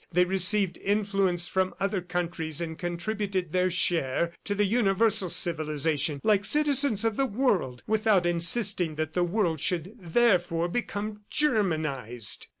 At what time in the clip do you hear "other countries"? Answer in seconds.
1.79-2.59